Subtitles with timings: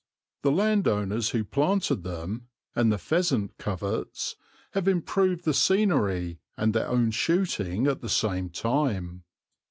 [0.41, 4.35] The landowners who planted them, and the pheasant coverts,
[4.71, 9.25] have improved the scenery and their own shooting at the same time.